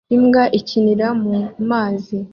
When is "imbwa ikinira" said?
0.15-1.07